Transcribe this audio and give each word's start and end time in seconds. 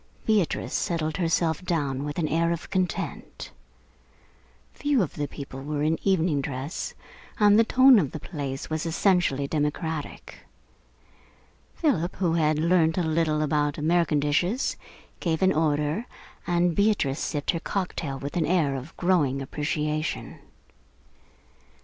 Beatrice 0.25 0.73
settled 0.73 1.17
herself 1.17 1.63
down 1.63 2.03
with 2.05 2.17
an 2.17 2.27
air 2.27 2.51
of 2.51 2.71
content. 2.71 3.51
Few 4.73 4.99
of 5.03 5.13
the 5.13 5.27
people 5.27 5.61
were 5.61 5.83
in 5.83 5.99
evening 6.01 6.41
dress, 6.41 6.95
and 7.39 7.59
the 7.59 7.63
tone 7.63 7.99
of 7.99 8.09
the 8.09 8.19
place 8.19 8.67
was 8.67 8.87
essentially 8.87 9.47
democratic. 9.47 10.39
Philip, 11.75 12.15
who 12.15 12.33
had 12.33 12.57
learnt 12.57 12.97
a 12.97 13.03
little 13.03 13.43
about 13.43 13.77
American 13.77 14.19
dishes, 14.19 14.75
gave 15.19 15.43
an 15.43 15.53
order, 15.53 16.07
and 16.47 16.75
Beatrice 16.75 17.19
sipped 17.19 17.51
her 17.51 17.59
cocktail 17.59 18.17
with 18.17 18.35
an 18.35 18.47
air 18.47 18.75
of 18.75 18.97
growing 18.97 19.39
appreciation. 19.39 20.39